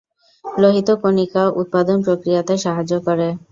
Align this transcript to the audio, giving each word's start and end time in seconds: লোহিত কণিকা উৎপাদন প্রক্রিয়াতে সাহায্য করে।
লোহিত 0.45 0.89
কণিকা 1.01 1.43
উৎপাদন 1.61 1.97
প্রক্রিয়াতে 2.05 2.53
সাহায্য 2.57 2.93
করে। 3.07 3.27